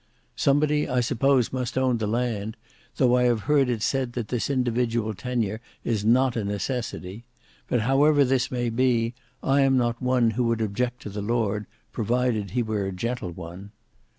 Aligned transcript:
Somebody 0.35 0.89
I 0.89 0.99
suppose 0.99 1.53
must 1.53 1.77
own 1.77 1.99
the 1.99 2.07
land; 2.07 2.57
though 2.95 3.15
I 3.15 3.25
have 3.25 3.41
heard 3.41 3.83
say 3.83 4.05
that 4.05 4.29
this 4.29 4.49
individual 4.49 5.13
tenure 5.13 5.61
is 5.83 6.03
not 6.03 6.35
a 6.35 6.43
necessity; 6.43 7.23
but 7.67 7.81
however 7.81 8.25
this 8.25 8.49
may 8.49 8.71
be, 8.71 9.13
I 9.43 9.61
am 9.61 9.77
not 9.77 10.01
one 10.01 10.31
who 10.31 10.45
would 10.45 10.61
object 10.61 11.03
to 11.03 11.09
the 11.11 11.21
lord, 11.21 11.67
provided 11.91 12.49
he 12.49 12.63
were 12.63 12.85
a 12.87 12.91
gentle 12.91 13.29
one. 13.29 13.73